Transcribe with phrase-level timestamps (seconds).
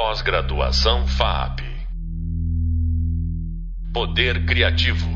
[0.00, 1.58] Pós-graduação FAP.
[3.92, 5.08] Poder Criativo.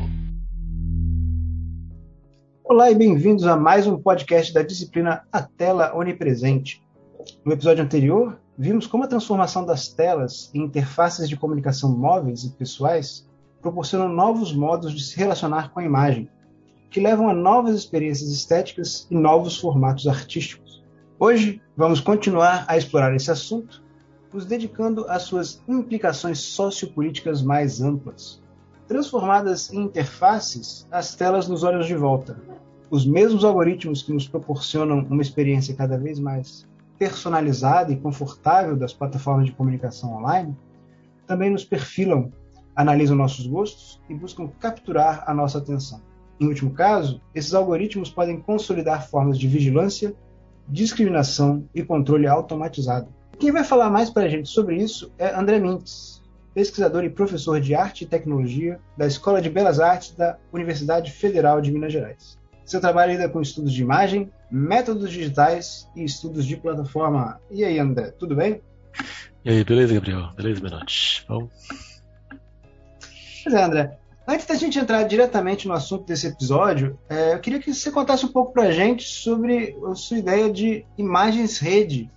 [2.65, 6.83] Olá e bem-vindos a mais um podcast da disciplina A Tela Onipresente.
[7.45, 12.51] No episódio anterior, vimos como a transformação das telas em interfaces de comunicação móveis e
[12.51, 13.25] pessoais
[13.61, 16.29] proporcionam novos modos de se relacionar com a imagem,
[16.91, 20.83] que levam a novas experiências estéticas e novos formatos artísticos.
[21.17, 23.82] Hoje, vamos continuar a explorar esse assunto
[24.33, 28.41] nos dedicando às suas implicações sociopolíticas mais amplas.
[28.87, 32.41] Transformadas em interfaces, as telas nos olham de volta.
[32.89, 38.93] Os mesmos algoritmos que nos proporcionam uma experiência cada vez mais personalizada e confortável das
[38.93, 40.55] plataformas de comunicação online
[41.25, 42.31] também nos perfilam,
[42.75, 46.01] analisam nossos gostos e buscam capturar a nossa atenção.
[46.39, 50.15] Em último caso, esses algoritmos podem consolidar formas de vigilância,
[50.67, 53.07] discriminação e controle automatizado.
[53.39, 56.21] Quem vai falar mais para a gente sobre isso é André Mintz,
[56.53, 61.59] pesquisador e professor de arte e tecnologia da Escola de Belas Artes da Universidade Federal
[61.59, 62.37] de Minas Gerais.
[62.65, 67.39] Seu trabalho lida com estudos de imagem, métodos digitais e estudos de plataforma.
[67.51, 68.61] E aí, André, tudo bem?
[69.43, 70.29] E aí, beleza, Gabriel?
[70.37, 71.25] Beleza, Menotti?
[71.27, 71.49] Bom?
[73.43, 73.97] Pois é, André.
[74.25, 78.25] Antes da gente entrar diretamente no assunto desse episódio, é, eu queria que você contasse
[78.25, 82.09] um pouco para a gente sobre a sua ideia de imagens rede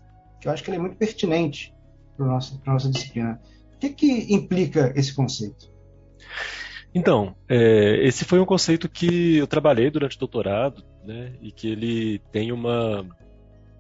[0.47, 1.75] que eu acho que ele é muito pertinente
[2.17, 3.41] para a nossa, nossa disciplina.
[3.75, 5.71] O que, que implica esse conceito?
[6.95, 11.69] Então, é, esse foi um conceito que eu trabalhei durante o doutorado, né, e que
[11.69, 13.05] ele tem uma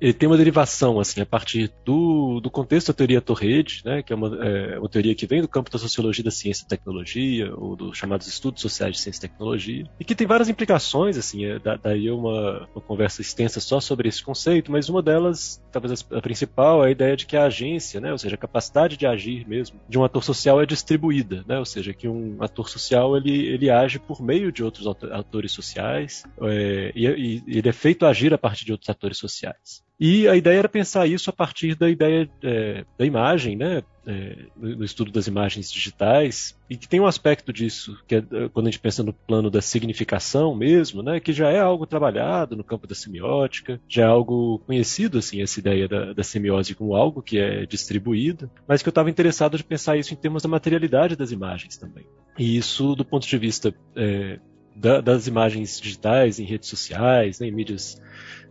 [0.00, 4.12] ele tem uma derivação assim a partir do, do contexto da teoria Torrede, né, que
[4.12, 7.54] é uma, é uma, teoria que vem do campo da sociologia da ciência e tecnologia,
[7.54, 11.44] ou dos chamados estudos sociais de ciência e tecnologia, e que tem várias implicações, assim,
[11.44, 16.20] é, daí uma, uma conversa extensa só sobre esse conceito, mas uma delas, talvez a
[16.20, 19.46] principal, é a ideia de que a agência, né, ou seja, a capacidade de agir
[19.48, 23.46] mesmo, de um ator social é distribuída, né, ou seja, que um ator social ele,
[23.46, 27.06] ele age por meio de outros atores sociais, é, e,
[27.46, 29.86] e ele é feito agir a partir de outros atores sociais.
[29.98, 33.82] E a ideia era pensar isso a partir da ideia é, da imagem, né?
[34.08, 38.68] É, no estudo das imagens digitais, e que tem um aspecto disso, que é quando
[38.68, 41.18] a gente pensa no plano da significação mesmo, né?
[41.18, 45.58] Que já é algo trabalhado no campo da semiótica, já é algo conhecido, assim, essa
[45.58, 49.64] ideia da, da semiose como algo que é distribuído, mas que eu estava interessado de
[49.64, 52.06] pensar isso em termos da materialidade das imagens também.
[52.38, 54.38] E isso, do ponto de vista é,
[54.76, 58.00] da, das imagens digitais em redes sociais, né, em mídias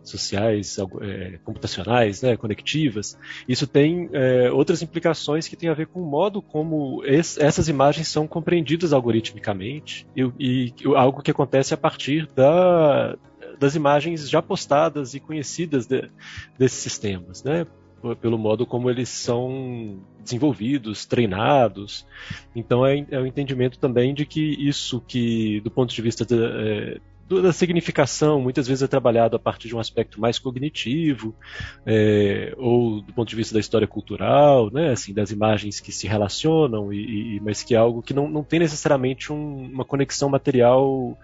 [0.02, 6.00] sociais, é, computacionais, né, conectivas, isso tem é, outras implicações que têm a ver com
[6.00, 11.76] o modo como es, essas imagens são compreendidas algoritmicamente e, e, algo que acontece a
[11.76, 13.16] partir da,
[13.58, 16.08] das imagens já postadas e conhecidas de,
[16.58, 17.66] desses sistemas, né?
[18.14, 22.06] Pelo modo como eles são desenvolvidos, treinados.
[22.54, 26.36] Então é, é o entendimento também de que isso que, do ponto de vista de,
[26.36, 31.34] é, da significação muitas vezes é trabalhado a partir de um aspecto mais cognitivo
[31.84, 36.06] é, ou do ponto de vista da história cultural, né, assim, das imagens que se
[36.06, 40.28] relacionam e, e mas que é algo que não, não tem necessariamente um, uma conexão
[40.28, 41.18] material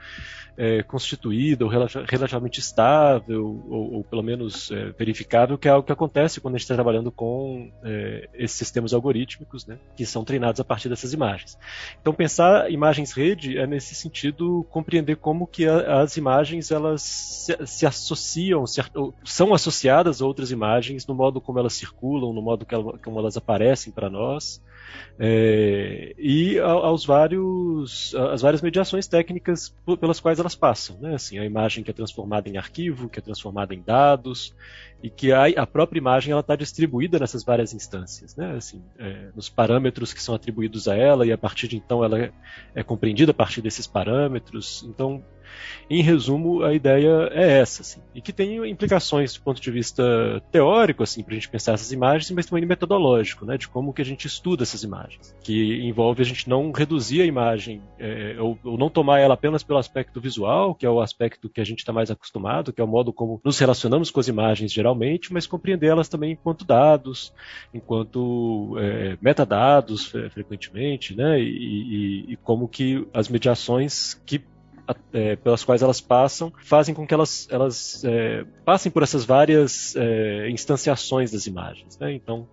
[0.56, 5.92] é, constituída ou relativamente estável, ou, ou pelo menos é, verificável, que é algo que
[5.92, 10.60] acontece quando a gente está trabalhando com é, esses sistemas algorítmicos, né, que são treinados
[10.60, 11.58] a partir dessas imagens.
[12.00, 17.66] Então, pensar imagens rede é nesse sentido compreender como que a, as imagens elas se,
[17.66, 18.80] se associam, se,
[19.24, 23.18] são associadas a outras imagens no modo como elas circulam, no modo que ela, como
[23.18, 24.62] elas aparecem para nós.
[25.18, 31.14] É, e aos vários, as várias mediações técnicas pelas quais elas passam, né?
[31.14, 34.54] Assim, a imagem que é transformada em arquivo, que é transformada em dados,
[35.02, 38.54] e que a, a própria imagem ela está distribuída nessas várias instâncias, né?
[38.56, 42.18] Assim, é, nos parâmetros que são atribuídos a ela e a partir de então ela
[42.18, 42.32] é,
[42.74, 44.84] é compreendida a partir desses parâmetros.
[44.88, 45.22] Então
[45.88, 50.42] em resumo, a ideia é essa, assim, e que tem implicações do ponto de vista
[50.50, 54.00] teórico, assim, para a gente pensar essas imagens, mas também metodológico, né, de como que
[54.00, 58.58] a gente estuda essas imagens, que envolve a gente não reduzir a imagem é, ou,
[58.64, 61.80] ou, não tomar ela apenas pelo aspecto visual, que é o aspecto que a gente
[61.80, 65.46] está mais acostumado, que é o modo como nos relacionamos com as imagens geralmente, mas
[65.46, 67.32] compreendê-las também enquanto dados,
[67.74, 74.40] enquanto é, metadados frequentemente, né, e, e, e como que as mediações que
[75.12, 79.94] é, pelas quais elas passam fazem com que elas, elas é, passem por essas várias
[79.96, 81.98] é, instanciações das imagens.
[81.98, 82.12] Né?
[82.12, 82.48] Então,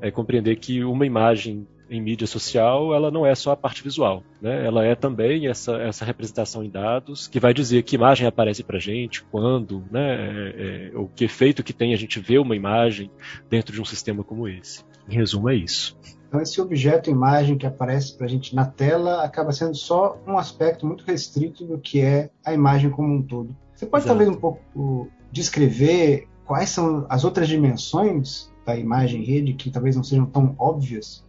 [0.00, 4.24] é compreender que uma imagem em mídia social, ela não é só a parte visual,
[4.42, 4.66] né?
[4.66, 8.78] Ela é também essa, essa representação em dados que vai dizer que imagem aparece para
[8.78, 10.16] gente, quando, né?
[10.16, 13.10] É, é, o que efeito que tem a gente ver uma imagem
[13.48, 14.84] dentro de um sistema como esse.
[15.08, 15.96] Em resumo, é isso.
[16.28, 20.36] Então, esse objeto imagem que aparece para a gente na tela acaba sendo só um
[20.36, 23.56] aspecto muito restrito do que é a imagem como um todo.
[23.74, 24.18] Você pode Exato.
[24.18, 30.02] talvez um pouco descrever quais são as outras dimensões da imagem rede que talvez não
[30.02, 31.24] sejam tão óbvias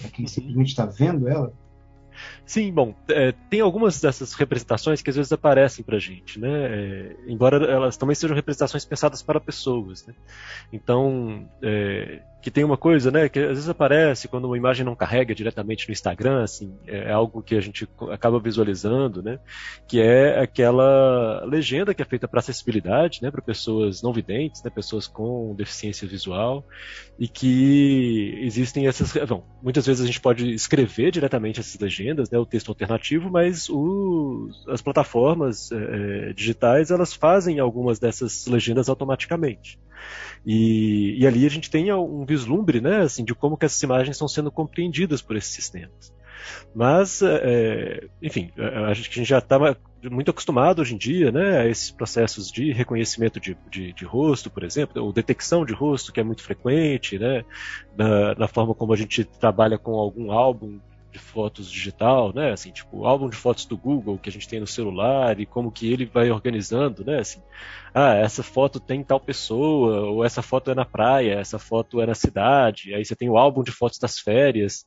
[0.00, 1.52] para quem simplesmente está vendo ela?
[2.44, 6.48] Sim, bom, é, tem algumas dessas representações que às vezes aparecem pra gente, né?
[6.50, 10.14] É, embora elas também sejam representações pensadas para pessoas, né?
[10.72, 14.96] Então, é, que tem uma coisa, né, que às vezes aparece quando uma imagem não
[14.96, 19.38] carrega diretamente no Instagram, assim, é algo que a gente acaba visualizando, né,
[19.86, 24.70] que é aquela legenda que é feita para acessibilidade, né, para pessoas não videntes, né,
[24.70, 26.64] pessoas com deficiência visual,
[27.18, 32.38] e que existem essas, bom, muitas vezes a gente pode escrever diretamente essas legendas, né,
[32.38, 33.68] o texto alternativo, mas
[34.68, 39.78] as plataformas é, digitais elas fazem algumas dessas legendas automaticamente.
[40.44, 44.16] E, e, ali a gente tem um vislumbre né, assim, de como que essas imagens
[44.16, 46.12] estão sendo compreendidas por esses sistemas.
[46.74, 48.50] Mas, é, enfim,
[48.88, 49.58] a gente já está
[50.10, 54.50] muito acostumado hoje em dia né, a esses processos de reconhecimento de, de, de, rosto,
[54.50, 57.44] por exemplo, ou detecção de rosto, que é muito frequente, né,
[57.96, 60.80] na, na forma como a gente trabalha com algum álbum
[61.10, 62.52] de fotos digital, né?
[62.52, 65.46] Assim, tipo, o álbum de fotos do Google que a gente tem no celular e
[65.46, 67.18] como que ele vai organizando, né?
[67.18, 67.42] Assim,
[67.94, 72.06] ah, essa foto tem tal pessoa, ou essa foto é na praia, essa foto é
[72.06, 72.94] na cidade.
[72.94, 74.84] Aí você tem o álbum de fotos das férias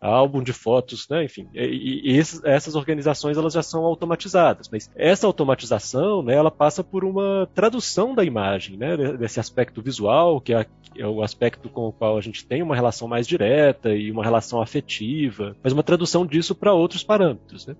[0.00, 1.24] álbum de fotos, né?
[1.24, 6.50] enfim, e, e esses, essas organizações elas já são automatizadas, mas essa automatização, né, ela
[6.50, 11.68] passa por uma tradução da imagem, né, desse aspecto visual, que é, é, o aspecto
[11.68, 15.72] com o qual a gente tem uma relação mais direta e uma relação afetiva, mas
[15.72, 17.76] uma tradução disso para outros parâmetros, né?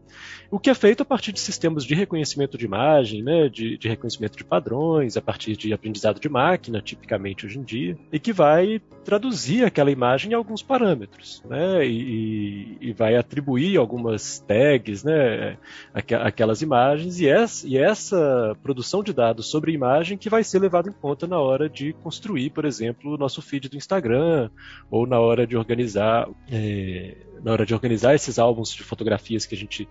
[0.50, 3.88] O que é feito a partir de sistemas de reconhecimento de imagem, né, de, de
[3.88, 4.60] reconhecimento de padrões,
[5.17, 9.91] a partir de aprendizado de máquina, tipicamente hoje em dia, e que vai traduzir aquela
[9.91, 11.87] imagem em alguns parâmetros, né?
[11.87, 15.57] E, e, vai atribuir algumas tags, né,
[15.95, 20.45] aqu aquelas imagens, e essa, e essa produção de dados sobre a imagem que vai
[20.45, 24.51] ser levado em conta na hora de construir, por exemplo, o nosso feed do Instagram,
[24.91, 29.54] ou na hora de organizar é, na hora de organizar esses álbuns de fotografias que
[29.54, 29.88] a gente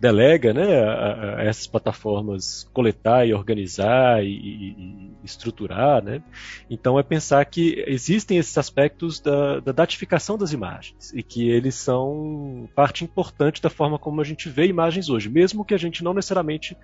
[0.00, 6.02] delega né, a, a essas plataformas coletar e organizar e, e, estruturar.
[6.02, 6.22] Né?
[6.68, 11.74] Então é pensar que existem esses aspectos da, da, datificação das imagens e que eles
[11.74, 16.02] são parte importante da forma como a gente vê imagens hoje, mesmo que a gente
[16.02, 16.76] não necessariamente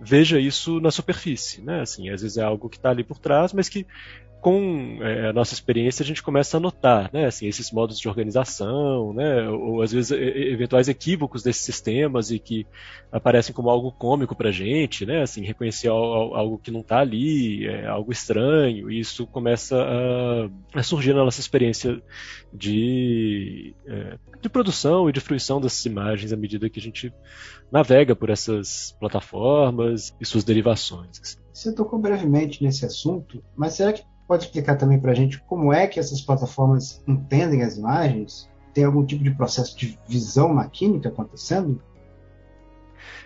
[0.00, 1.60] veja isso na superfície.
[1.62, 1.80] Né?
[1.80, 3.86] Assim, às vezes é algo que está ali por trás, mas que
[4.40, 8.08] com é, a nossa experiência a gente começa a notar, né, assim, esses modos de
[8.08, 12.66] organização, né, ou às vezes eventuais equívocos desses sistemas e que
[13.12, 17.86] aparecem como algo cômico para gente, né, assim, reconhecer algo que não está ali, é
[17.86, 22.02] algo estranho, e isso começa a, a surgir na nossa experiência
[22.52, 27.12] de, é, de produção e de fruição dessas imagens à medida que a gente
[27.70, 31.20] navega por essas plataformas e suas derivações.
[31.20, 31.38] Assim.
[31.52, 35.72] Você tocou brevemente nesse assunto, mas será que pode explicar também para a gente como
[35.72, 38.48] é que essas plataformas entendem as imagens?
[38.72, 41.82] Tem algum tipo de processo de visão maquínica acontecendo?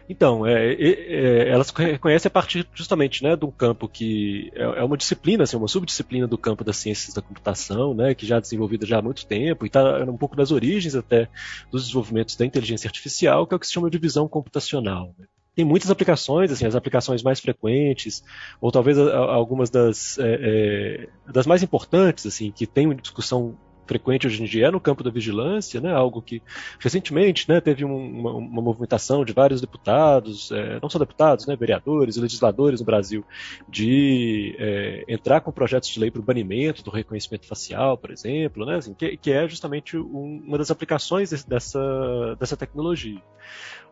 [0.09, 4.83] Então, é, é, elas reconhecem a partir justamente né, de um campo que é, é,
[4.83, 8.41] uma disciplina, assim, uma subdisciplina do campo das ciências da computação, né, que já é
[8.41, 11.29] desenvolvida já há muito tempo e está um pouco das origens até
[11.71, 15.15] dos desenvolvimentos da inteligência artificial, que é o que se chama de visão computacional.
[15.19, 18.25] Né tem muitas aplicações, assim, as aplicações mais frequentes,
[18.61, 24.27] ou talvez algumas das, é, é, das mais importantes, assim, que tem uma discussão frequente
[24.27, 26.43] hoje em dia é no campo da vigilância, né, algo que
[26.79, 31.57] recentemente né, teve um, uma, uma, movimentação de vários deputados, é, não só deputados, né,
[31.57, 33.25] vereadores legisladores no Brasil,
[33.69, 38.65] de é, entrar com projetos de lei para o banimento do reconhecimento facial, por exemplo,
[38.65, 43.21] né, assim, que, que, é justamente um, uma das aplicações dessa, dessa tecnologia.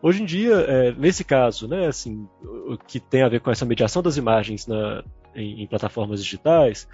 [0.00, 3.64] Hoje em dia, é, nesse caso, né, assim, o que tem a ver com essa
[3.64, 6.88] mediação das imagens na, em, em plataformas digitais,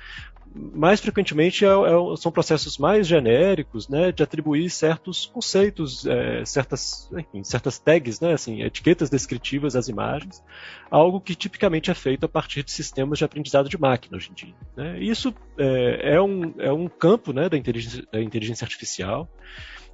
[0.74, 7.10] mais frequentemente é, é, são processos mais genéricos, né, de atribuir certos conceitos, é, certas,
[7.12, 10.42] enfim, certas tags, né, assim, etiquetas descritivas às imagens,
[10.90, 14.34] algo que tipicamente é feito a partir de sistemas de aprendizado de máquina hoje em
[14.34, 14.54] dia.
[14.76, 14.98] Né?
[15.00, 19.28] Isso é, é, um, é um campo né, da, inteligência, da inteligência artificial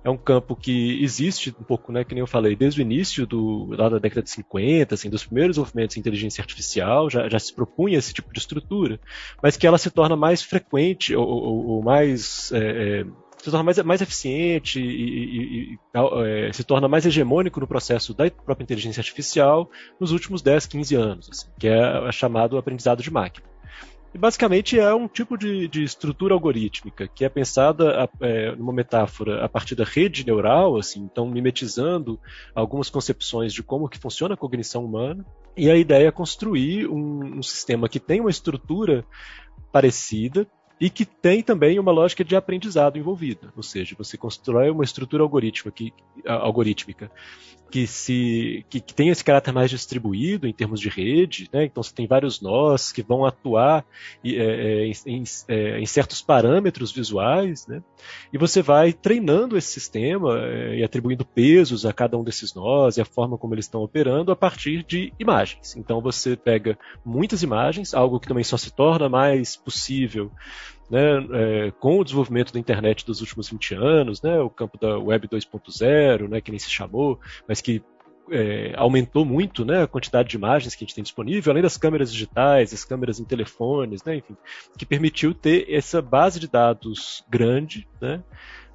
[0.04, 3.26] é um campo que existe um pouco, né, que nem eu falei, desde o início
[3.26, 7.38] do, lá da década de 50, assim, dos primeiros desenvolvimentos de inteligência artificial, já, já
[7.38, 9.00] se propunha esse tipo de estrutura,
[9.42, 13.06] mas que ela se torna mais frequente ou, ou, ou mais é, é
[13.38, 15.78] se torna mais, mais eficiente e, e, e
[16.46, 19.70] é, se torna mais hegemônico no processo da própria inteligência artificial
[20.00, 23.53] nos últimos 10, 15 anos, assim, que é chamado aprendizado de máquina.
[24.14, 29.44] E basicamente é um tipo de, de estrutura algorítmica que é pensada é, numa metáfora
[29.44, 32.20] a partir da rede neural, assim, então mimetizando
[32.54, 35.26] algumas concepções de como que funciona a cognição humana.
[35.56, 39.04] E a ideia é construir um, um sistema que tem uma estrutura
[39.72, 40.46] parecida,
[40.80, 45.22] e que tem também uma lógica de aprendizado envolvida, ou seja, você constrói uma estrutura
[45.22, 45.92] algorítmica que,
[46.26, 47.10] algorítmica
[47.74, 51.64] que, se, que, que tem esse caráter mais distribuído em termos de rede, né?
[51.64, 53.84] então você tem vários nós que vão atuar
[54.24, 57.82] é, é, em, é, em, certos parâmetros visuais, né?
[58.32, 62.96] e você vai treinando esse sistema é, e atribuindo pesos a cada um desses nós
[62.96, 65.74] e a forma como eles estão operando a partir de imagens.
[65.76, 70.30] Então você pega muitas imagens, algo que também só se torna mais possível
[70.94, 74.96] né, é, com o desenvolvimento da internet dos últimos 20 anos, né, o campo da
[74.96, 77.82] Web 2.0, né, que nem se chamou, mas que
[78.30, 81.76] é, aumentou muito né, a quantidade de imagens que a gente tem disponível, além das
[81.76, 84.36] câmeras digitais, as câmeras em telefones, né, enfim,
[84.78, 88.22] que permitiu ter essa base de dados grande, né,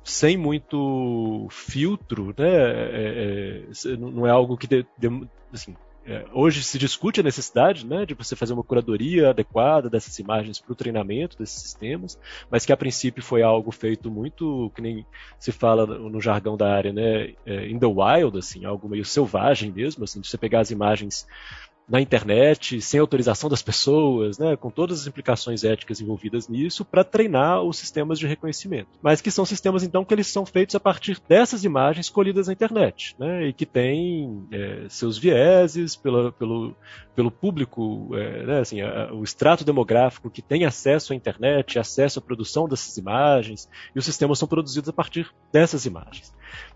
[0.04, 5.89] sem muito filtro, né, é, é, não é algo que de, de, assim, é,
[6.34, 10.72] hoje se discute a necessidade né, de você fazer uma curadoria adequada dessas imagens para
[10.72, 12.18] o treinamento desses sistemas,
[12.50, 15.06] mas que a princípio foi algo feito muito, que nem
[15.38, 19.72] se fala no jargão da área, né, é, in the wild, assim, algo meio selvagem
[19.72, 21.28] mesmo, assim, de você pegar as imagens
[21.90, 27.04] na internet, sem autorização das pessoas, né, com todas as implicações éticas envolvidas nisso, para
[27.04, 28.90] treinar os sistemas de reconhecimento.
[29.02, 32.54] Mas que são sistemas, então, que eles são feitos a partir dessas imagens colhidas na
[32.54, 36.76] internet, né, e que têm é, seus vieses pela, pelo,
[37.16, 42.20] pelo público, é, né, assim, a, o extrato demográfico que tem acesso à internet, acesso
[42.20, 46.34] à produção dessas imagens, e os sistemas são produzidos a partir dessas imagens.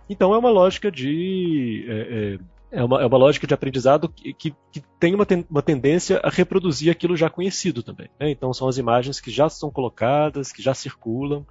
[0.10, 2.40] Então é uma lógica de é,
[2.74, 6.20] é uma, é uma lógica de aprendizado que, que, que tem uma, ten, uma tendência
[6.24, 8.10] a reproduzir aquilo já conhecido também.
[8.20, 8.32] Né?
[8.32, 11.46] Então são as imagens que já são colocadas, que já circulam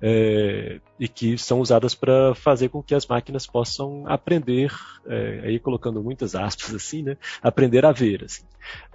[0.00, 4.72] é, e que são usadas para fazer com que as máquinas possam aprender,
[5.06, 7.16] é, aí colocando muitas aspas assim, né?
[7.42, 8.24] aprender a ver.
[8.24, 8.44] Assim.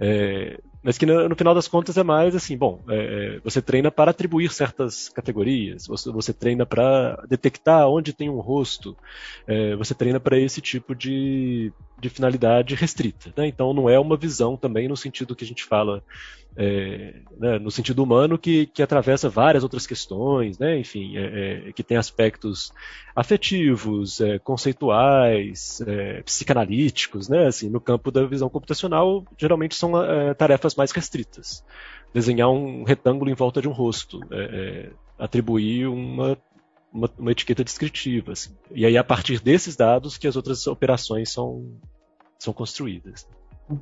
[0.00, 3.60] É, mas que no, no, final das contas é mais assim, bom, é, é você
[3.60, 8.96] treina para atribuir certas categorias, você, você treina para detectar onde tem um rosto,
[9.48, 13.32] é, você treina para esse tipo de, de finalidade restrita.
[13.36, 13.48] Né?
[13.48, 16.04] Então não é uma visão também no sentido que a gente fala
[16.56, 21.72] é, né, no sentido humano que, que atravessa várias outras questões, né, enfim, é, é,
[21.72, 22.72] que tem aspectos
[23.14, 30.32] afetivos, é, conceituais, é, psicanalíticos, né, assim, no campo da visão computacional geralmente são é,
[30.32, 31.62] tarefas mais restritas.
[32.14, 34.20] Desenhar um retângulo em volta de um rosto,
[35.18, 36.38] atribuir uma,
[36.90, 38.56] uma, uma, etiqueta descritiva, assim.
[38.70, 41.76] e aí a partir desses dados que as outras operações são,
[42.38, 43.28] são construídas.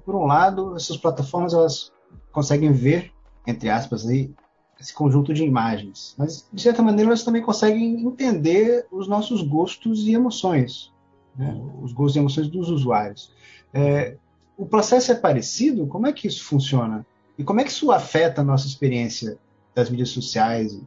[0.04, 1.92] Por um lado, essas plataformas elas
[2.34, 3.12] conseguem ver,
[3.46, 4.30] entre aspas, aí,
[4.78, 6.14] esse conjunto de imagens.
[6.18, 10.92] Mas, de certa maneira, elas também conseguem entender os nossos gostos e emoções,
[11.36, 11.58] né?
[11.80, 13.32] os gostos e emoções dos usuários.
[13.72, 14.16] É,
[14.58, 15.86] o processo é parecido?
[15.86, 17.06] Como é que isso funciona?
[17.38, 19.38] E como é que isso afeta a nossa experiência
[19.74, 20.82] das mídias sociais e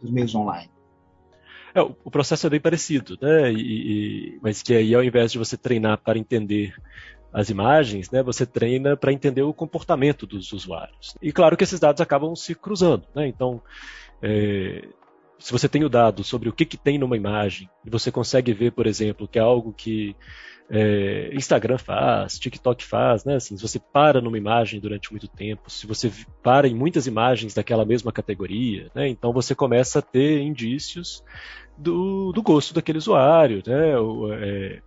[0.00, 0.70] dos meios online?
[1.74, 3.52] É, o processo é bem parecido, né?
[3.52, 6.74] E, e, mas que aí, ao invés de você treinar para entender
[7.32, 11.14] as imagens, né, você treina para entender o comportamento dos usuários.
[11.20, 13.04] E claro que esses dados acabam se cruzando.
[13.14, 13.28] Né?
[13.28, 13.60] Então,
[14.22, 14.88] é,
[15.38, 18.52] se você tem o dado sobre o que, que tem numa imagem, e você consegue
[18.52, 20.16] ver, por exemplo, que é algo que
[20.70, 23.36] é, Instagram faz, TikTok faz, né?
[23.36, 27.54] Assim, se você para numa imagem durante muito tempo, se você para em muitas imagens
[27.54, 29.08] daquela mesma categoria, né?
[29.08, 31.24] Então você começa a ter indícios
[31.76, 33.92] do, do gosto daquele usuário, né?
[34.42, 34.82] É,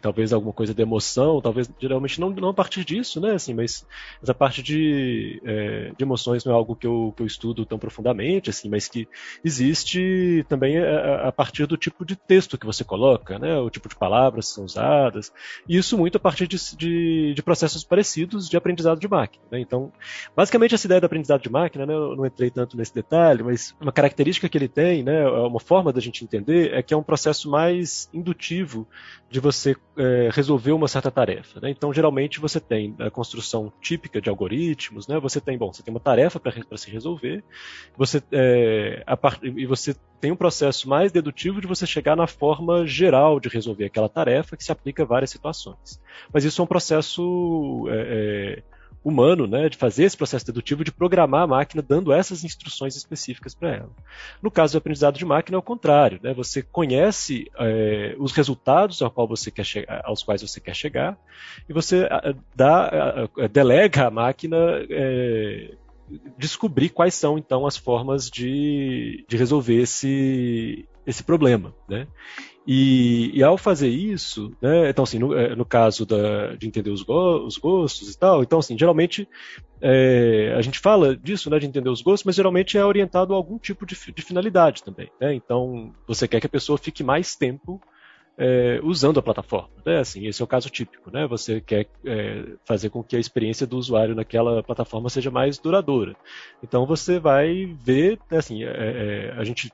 [0.00, 3.32] talvez alguma coisa de emoção, talvez geralmente não, não a partir disso, né?
[3.32, 3.86] Assim, mas
[4.22, 7.78] essa parte de, é, de emoções não é algo que eu, que eu estudo tão
[7.78, 9.08] profundamente, assim, mas que
[9.44, 13.58] existe também a, a, partir do tipo de texto que você coloca, né?
[13.58, 15.32] O tipo de palavras que são usadas,
[15.68, 19.44] e isso muito a partir de, de, de processos parecidos de aprendizado de máquina.
[19.50, 19.60] Né?
[19.60, 19.92] Então,
[20.34, 21.94] basicamente essa ideia do aprendizado de máquina, né?
[21.94, 25.26] Eu não entrei tanto nesse detalhe, mas uma característica que ele tem, né?
[25.28, 28.86] Uma forma da gente entender é que é um processo mais indutivo
[29.30, 31.60] de você é, resolver uma certa tarefa.
[31.60, 31.70] Né?
[31.70, 35.20] Então, geralmente, você tem a construção típica de algoritmos, né?
[35.20, 37.44] você tem, bom, você tem uma tarefa para se resolver,
[37.96, 39.40] você, é, part...
[39.44, 43.84] e você tem um processo mais dedutivo de você chegar na forma geral de resolver
[43.84, 46.00] aquela tarefa que se aplica a várias situações.
[46.32, 48.75] Mas isso é um processo é, é
[49.06, 53.54] humano, né, de fazer esse processo dedutivo, de programar a máquina dando essas instruções específicas
[53.54, 53.90] para ela.
[54.42, 59.00] No caso do aprendizado de máquina é o contrário, né, você conhece é, os resultados
[59.00, 59.64] ao qual você quer
[60.04, 61.16] aos quais você quer chegar
[61.68, 62.08] e você
[62.54, 64.56] dá, delega à máquina
[64.90, 65.74] é,
[66.36, 72.06] descobrir quais são então as formas de, de resolver esse, esse problema, né?
[72.66, 76.90] E, e, ao fazer isso, né, então assim, no, é, no caso da, de entender
[76.90, 79.28] os, go os, gostos e tal, então assim, geralmente
[79.80, 83.36] é, a gente fala disso, né, de entender os gostos, mas geralmente é orientado a
[83.36, 85.32] algum tipo de, de finalidade também, né?
[85.32, 87.80] Então você quer que a pessoa fique mais tempo
[88.38, 89.70] é, usando a plataforma.
[89.84, 89.98] Né?
[89.98, 91.10] Assim, esse é o caso típico.
[91.10, 91.26] Né?
[91.26, 96.14] Você quer é, fazer com que a experiência do usuário naquela plataforma seja mais duradoura.
[96.62, 99.72] Então você vai ver, né, assim, é, é, a gente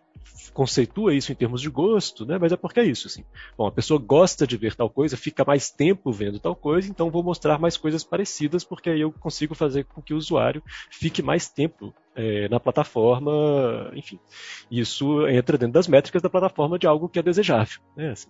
[0.53, 2.39] conceitua isso em termos de gosto, né?
[2.39, 3.25] Mas é porque é isso, assim.
[3.57, 7.11] Bom, a pessoa gosta de ver tal coisa, fica mais tempo vendo tal coisa, então
[7.11, 11.23] vou mostrar mais coisas parecidas, porque aí eu consigo fazer com que o usuário fique
[11.23, 14.19] mais tempo é, na plataforma, enfim.
[14.71, 18.11] Isso entra dentro das métricas da plataforma de algo que é desejável, né?
[18.11, 18.29] Assim,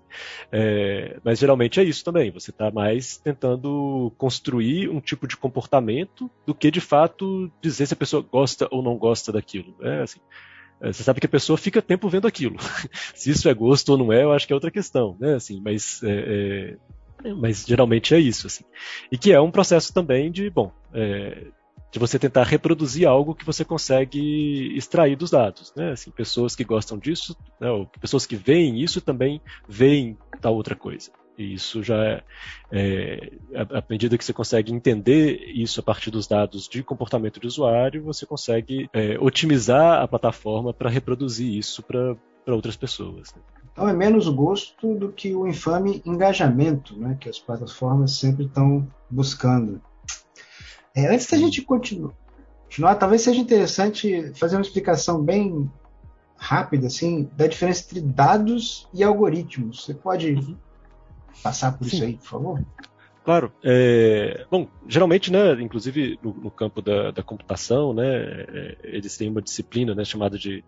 [0.50, 2.30] é, mas geralmente é isso também.
[2.30, 7.94] Você está mais tentando construir um tipo de comportamento do que de fato dizer se
[7.94, 9.74] a pessoa gosta ou não gosta daquilo.
[9.80, 10.02] Né?
[10.02, 10.20] Assim,
[10.90, 12.56] você sabe que a pessoa fica tempo vendo aquilo.
[13.14, 15.34] Se isso é gosto ou não é, eu acho que é outra questão, né?
[15.34, 16.76] Assim, mas, é,
[17.24, 18.64] é, mas geralmente é isso, assim.
[19.10, 21.44] E que é um processo também de, bom, é,
[21.92, 25.92] de você tentar reproduzir algo que você consegue extrair dos dados, né?
[25.92, 27.68] Assim, pessoas que gostam disso, né,
[28.00, 31.12] pessoas que veem isso também veem tal outra coisa.
[31.36, 32.22] E isso já é,
[32.70, 37.46] é, à medida que você consegue entender isso a partir dos dados de comportamento de
[37.46, 43.34] usuário, você consegue é, otimizar a plataforma para reproduzir isso para outras pessoas.
[43.34, 43.42] Né?
[43.72, 48.86] Então é menos gosto do que o infame engajamento, né, que as plataformas sempre estão
[49.10, 49.80] buscando.
[50.94, 52.12] É, antes da gente continuar,
[52.64, 55.70] continuar, talvez seja interessante fazer uma explicação bem
[56.36, 59.84] rápida assim da diferença entre dados e algoritmos.
[59.84, 60.56] Você pode uhum
[61.42, 61.96] passar por Sim.
[61.96, 62.64] isso aí, por favor?
[63.24, 63.52] Claro.
[63.62, 69.28] É, bom, geralmente, né, inclusive no, no campo da, da, computação, né, é, eles têm
[69.28, 70.64] uma disciplina né, chamada de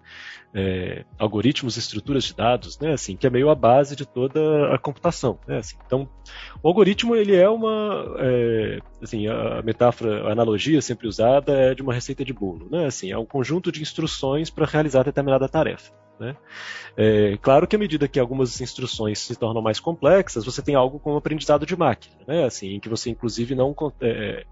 [0.55, 4.73] é, algoritmos e estruturas de dados, né, assim, que é meio a base de toda
[4.73, 5.37] a computação.
[5.49, 5.77] Né, assim.
[5.85, 6.09] Então,
[6.63, 11.83] o algoritmo ele é uma, é, assim, a metáfora, a analogia sempre usada é de
[11.83, 15.93] uma receita de bolo, né, assim, é um conjunto de instruções para realizar determinada tarefa.
[16.19, 16.37] Né?
[16.97, 21.01] É, claro que à medida que algumas instruções se tornam mais complexas, você tem algo
[21.01, 22.45] como aprendizado de máquina, né?
[22.45, 24.45] assim, em que você inclusive não é,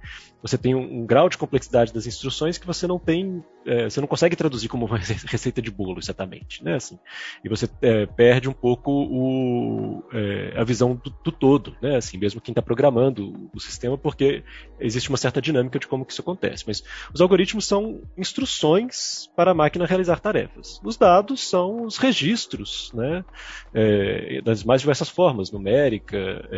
[0.42, 4.00] você tem um, um, grau de complexidade das instruções que você não tem, é, você
[4.00, 6.74] não consegue traduzir como uma receita de bolo exatamente, né?
[6.74, 6.98] Assim,
[7.44, 11.96] e você é, perde um pouco o, é, a visão do, do, todo, né?
[11.96, 14.42] Assim, mesmo quem está programando o sistema, porque
[14.80, 16.64] existe uma certa dinâmica de como que isso acontece.
[16.66, 16.82] Mas
[17.14, 20.80] os algoritmos são instruções para a máquina realizar tarefas.
[20.82, 23.24] Os dados são os registros, né?
[23.72, 26.48] É, das mais diversas formas, numérica,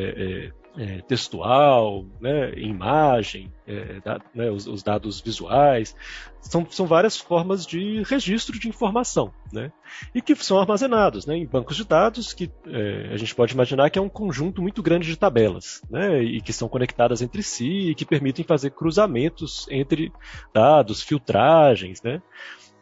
[0.77, 5.95] é, textual, né, imagem, é, da, né, os, os, dados visuais,
[6.41, 9.71] são, são várias formas de registro de informação, né,
[10.15, 13.89] e que são armazenados né, em bancos de dados que é, a gente pode imaginar
[13.91, 17.91] que é um conjunto muito grande de tabelas, né, e que são conectadas entre si
[17.91, 20.13] e que permitem fazer cruzamentos entre
[20.53, 22.21] dados, filtragens, né,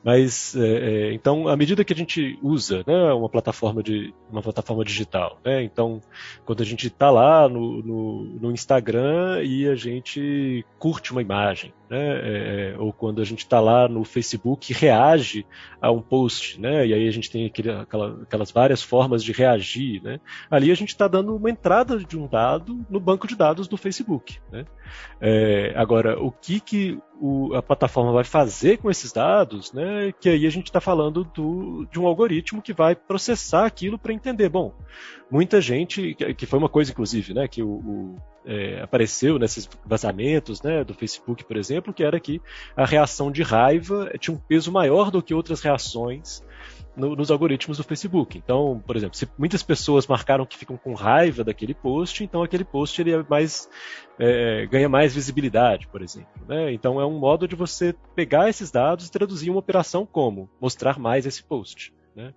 [0.05, 4.43] mas é, é, então, à medida que a gente usa né, uma plataforma de uma
[4.43, 6.01] plataforma digital, né, então
[6.45, 11.73] quando a gente está lá no, no, no, Instagram e a gente curte uma imagem,
[11.89, 15.47] né, é, é ou quando a gente está lá no Facebook e reage
[15.81, 19.31] a um post, né, e aí a gente tem aquele, aquela, aquelas várias formas de
[19.31, 20.19] reagir, né,
[20.51, 23.77] ali a gente está dando uma entrada de um dado no banco de dados do
[23.77, 24.39] Facebook.
[24.51, 24.65] Né.
[25.21, 30.13] É, agora, o que, que o, a plataforma vai fazer com esses dados, né?
[30.21, 34.13] Que aí a gente está falando do, de um algoritmo que vai processar aquilo para
[34.13, 34.49] entender.
[34.49, 34.75] Bom,
[35.31, 37.47] muita gente, que foi uma coisa, inclusive, né?
[37.47, 42.43] Que o, o é, apareceu nesses vazamentos né, do Facebook, por exemplo, que era que
[42.77, 46.43] a reação de raiva tinha um peso maior do que outras reações
[46.97, 48.39] no, nos algoritmos do Facebook.
[48.39, 52.65] Então, por exemplo, se muitas pessoas marcaram que ficam com raiva daquele post, então aquele
[52.65, 53.69] post ele é mais,
[54.19, 56.31] é, ganha mais visibilidade, por exemplo.
[56.47, 56.73] Né?
[56.73, 60.99] Então é um modo de você pegar esses dados e traduzir uma operação como mostrar
[60.99, 61.93] mais esse post.
[62.15, 62.35] Né?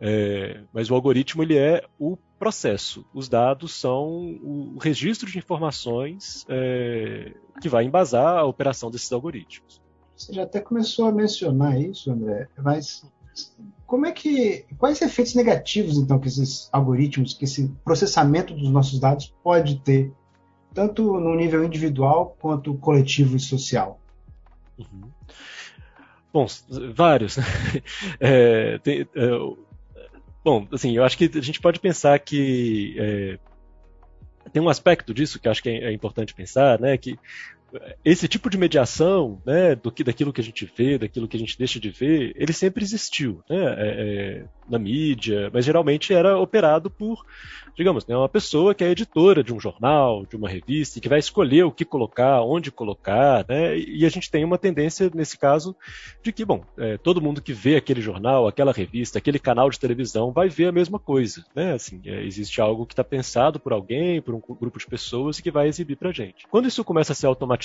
[0.00, 3.04] É, mas o algoritmo ele é o processo.
[3.14, 9.80] Os dados são o registro de informações é, que vai embasar a operação desses algoritmos.
[10.16, 13.04] Você já até começou a mencionar isso, André, mas
[13.86, 14.64] como é que.
[14.78, 20.12] Quais efeitos negativos, então, que esses algoritmos, que esse processamento dos nossos dados pode ter
[20.72, 24.00] tanto no nível individual quanto coletivo e social?
[24.78, 25.10] Uhum.
[26.32, 26.46] Bom,
[26.94, 27.36] vários.
[28.18, 29.28] é, tem, é,
[30.42, 33.38] bom, assim, eu acho que a gente pode pensar que é,
[34.50, 37.18] tem um aspecto disso que eu acho que é, é importante pensar, né, que
[38.04, 41.40] esse tipo de mediação, né, do que daquilo que a gente vê, daquilo que a
[41.40, 46.38] gente deixa de ver, ele sempre existiu, né, é, é, na mídia, mas geralmente era
[46.38, 47.24] operado por
[47.74, 51.18] digamos, né, uma pessoa que é editora de um jornal, de uma revista, que vai
[51.18, 55.74] escolher o que colocar, onde colocar, né, e a gente tem uma tendência, nesse caso,
[56.22, 59.78] de que, bom, é, todo mundo que vê aquele jornal, aquela revista, aquele canal de
[59.78, 63.72] televisão vai ver a mesma coisa, né, assim, é, existe algo que está pensado por
[63.72, 66.46] alguém, por um grupo de pessoas e que vai exibir para gente.
[66.50, 67.61] Quando isso começa a ser automatizado,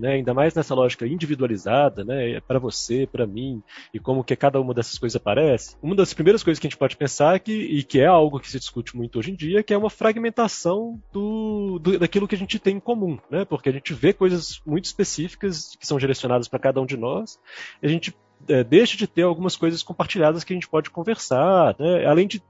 [0.00, 4.36] né, ainda mais nessa lógica individualizada, né, é para você, para mim, e como que
[4.36, 7.38] cada uma dessas coisas aparece, uma das primeiras coisas que a gente pode pensar é
[7.38, 9.90] que, e que é algo que se discute muito hoje em dia, que é uma
[9.90, 13.44] fragmentação do, do, daquilo que a gente tem em comum, né?
[13.44, 17.38] Porque a gente vê coisas muito específicas que são direcionadas para cada um de nós,
[17.82, 18.14] a gente
[18.48, 21.76] é, deixa de ter algumas coisas compartilhadas que a gente pode conversar.
[21.78, 22.06] Né?
[22.06, 22.42] Além de,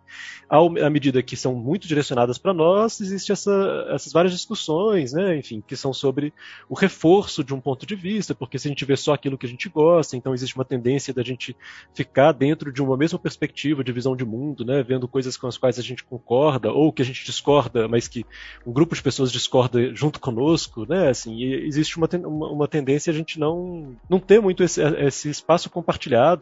[0.49, 5.37] à medida que são muito direcionadas para nós, existe essa, essas várias discussões, né?
[5.37, 6.33] enfim, que são sobre
[6.69, 9.47] o reforço de um ponto de vista, porque se a gente vê só aquilo que
[9.47, 11.57] a gente gosta, então existe uma tendência da gente
[11.95, 14.83] ficar dentro de uma mesma perspectiva de visão de mundo, né?
[14.83, 18.25] vendo coisas com as quais a gente concorda, ou que a gente discorda, mas que
[18.67, 21.09] um grupo de pessoas discorda junto conosco, né?
[21.09, 25.69] assim, existe uma, uma, uma tendência a gente não, não ter muito esse, esse espaço
[25.71, 25.86] compartilhado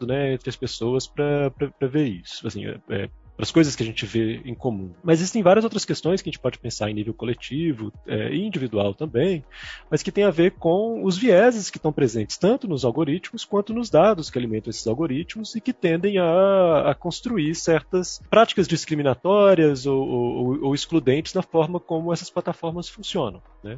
[0.05, 2.47] né, entre as pessoas para ver isso.
[2.47, 4.93] Assim, é, é para as coisas que a gente vê em comum.
[5.03, 8.45] Mas existem várias outras questões que a gente pode pensar em nível coletivo é, e
[8.45, 9.43] individual também,
[9.91, 13.73] mas que tem a ver com os vieses que estão presentes tanto nos algoritmos quanto
[13.73, 19.85] nos dados que alimentam esses algoritmos e que tendem a, a construir certas práticas discriminatórias
[19.85, 23.41] ou, ou, ou, excludentes na forma como essas plataformas funcionam.
[23.61, 23.77] Né?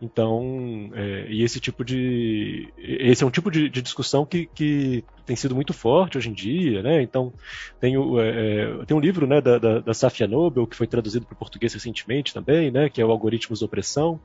[0.00, 2.72] Então, é, e esse tipo de.
[2.78, 6.32] Esse é um tipo de, de discussão que, que, tem sido muito forte hoje em
[6.32, 7.02] dia, né?
[7.02, 7.32] Então,
[7.80, 10.86] tem, o, é, é tem um livro né, da, da, da Safia Nobel, que foi
[10.86, 12.88] traduzido para o português recentemente também, né?
[12.88, 14.20] Que é o Algoritmos da Opressão,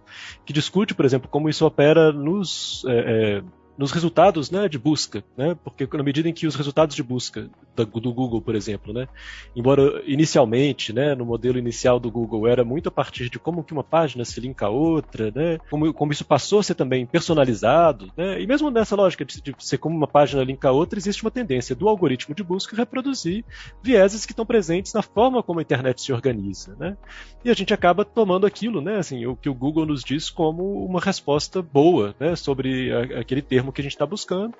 [0.45, 2.83] que discute, por exemplo, como isso opera nos.
[2.87, 5.55] É, é nos resultados né, de busca, né?
[5.63, 9.07] porque na medida em que os resultados de busca do, Google, por exemplo, né,
[9.55, 13.73] embora inicialmente, né, no modelo inicial do Google era muito a partir de como que
[13.73, 18.11] uma página se linka a outra, né, como, como isso passou a ser também personalizado,
[18.15, 21.23] né, e mesmo nessa lógica de, de ser como uma página linka a outra, existe
[21.23, 23.43] uma tendência do algoritmo de busca reproduzir
[23.81, 26.95] vieses que estão presentes na forma como a internet se organiza, né,
[27.43, 30.85] e a gente acaba tomando aquilo, né, assim, o que o Google nos diz como
[30.85, 34.53] uma resposta boa, né, sobre a, aquele termo termo que a gente está buscando,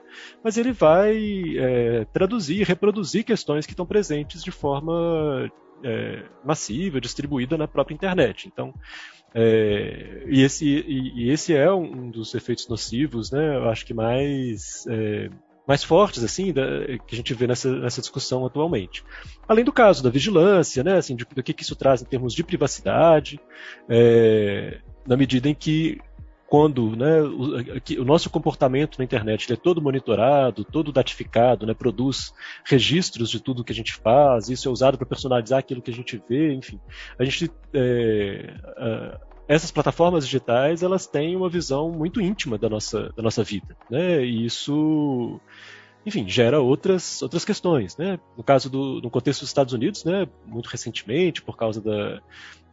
[0.44, 5.52] mas ele vai é, traduzir, reproduzir questões que estão presentes de forma
[5.84, 8.48] é, massiva, distribuída na própria internet.
[8.48, 8.74] Então,
[9.36, 13.58] é, e, esse, e, e, esse é um dos efeitos nocivos, né?
[13.58, 15.30] Eu acho que mais é,
[15.66, 16.64] mais fortes assim da,
[17.08, 19.04] que a gente vê nessa, nessa discussão atualmente.
[19.48, 20.98] Além do caso da vigilância, né?
[20.98, 23.40] Assim, de, do que, que isso traz em termos de privacidade,
[23.90, 26.00] é, na medida em que
[26.54, 32.32] quando né, o, o, nosso comportamento na internet é todo monitorado, todo datificado, né, produz
[32.64, 35.94] registros de tudo que a gente faz, isso é usado para personalizar aquilo que a
[35.94, 36.80] gente vê, enfim.
[37.18, 38.54] A gente, é,
[39.48, 44.24] essas plataformas digitais elas têm uma visão muito íntima da nossa, da nossa vida, né,
[44.24, 45.42] e isso
[46.06, 48.20] enfim, gera outras, outras questões, né?
[48.38, 52.22] No caso do no contexto dos Estados Unidos, né, muito recentemente, por causa da,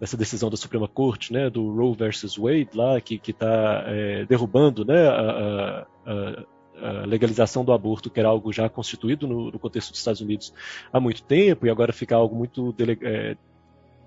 [0.01, 4.85] dessa decisão da Suprema Corte, né, do Roe versus Wade lá, que está é, derrubando,
[4.85, 6.45] né, a, a,
[6.83, 10.53] a, legalização do aborto, que era algo já constituído no, no, contexto dos Estados Unidos
[10.93, 13.37] há muito tempo, e agora fica algo muito dele, é,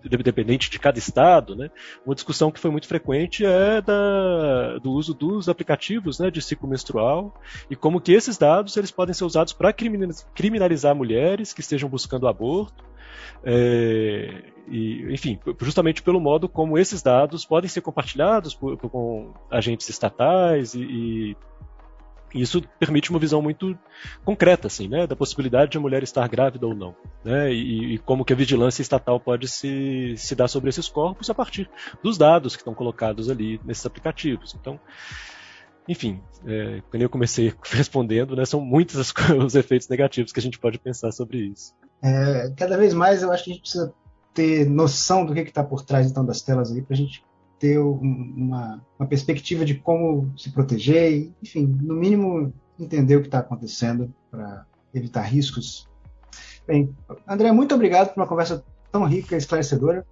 [0.04, 1.70] dependente de cada estado, né?
[2.06, 6.68] Uma discussão que foi muito frequente é da, do uso dos aplicativos, né, de ciclo
[6.68, 7.34] menstrual
[7.70, 12.28] e como que esses dados eles podem ser usados para criminalizar mulheres que estejam buscando
[12.28, 12.84] aborto.
[13.46, 19.34] É, e, enfim, justamente pelo modo como esses dados podem ser compartilhados por, por, com
[19.52, 21.53] agentes estatais e, e e
[22.34, 23.78] isso permite uma visão muito
[24.26, 27.98] concreta, assim, né, da possibilidade de a mulher estar grávida ou não, né, e, e,
[28.00, 31.70] como que a vigilância estatal pode se, se dar sobre esses corpos a partir
[32.02, 34.56] dos dados que estão colocados ali nesses aplicativos.
[34.60, 34.80] Então,
[35.88, 40.44] enfim, é, quando eu comecei respondendo, né, são muitos os, os efeitos negativos que a
[40.44, 41.74] gente pode pensar sobre isso.
[42.02, 43.94] É, cada vez mais eu acho que a gente precisa
[44.34, 47.24] ter noção do que está por trás então das telas aí para a gente
[47.64, 53.40] ter uma, uma perspectiva de como se proteger, enfim, no mínimo entender o que está
[53.40, 55.88] acontecendo para evitar riscos.
[56.68, 56.94] Bem,
[57.26, 60.06] André, muito obrigado por uma conversa tão rica e esclarecedora.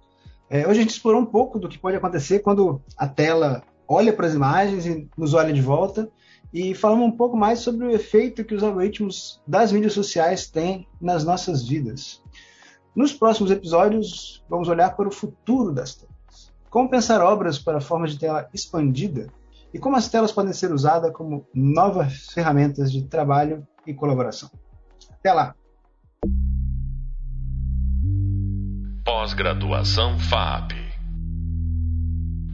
[0.48, 4.14] É, hoje a gente explorou um pouco do que pode acontecer quando a tela olha
[4.14, 6.10] para as imagens e nos olha de volta,
[6.54, 10.88] e falamos um pouco mais sobre o efeito que os algoritmos das mídias sociais têm
[10.98, 12.22] nas nossas vidas.
[12.96, 16.11] Nos próximos episódios, vamos olhar para o futuro das telas.
[16.72, 19.30] Como pensar obras para formas de tela expandida
[19.74, 24.50] e como as telas podem ser usadas como novas ferramentas de trabalho e colaboração.
[25.10, 25.54] Até lá!
[29.04, 30.72] Pós-graduação FAP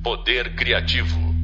[0.02, 1.37] Poder Criativo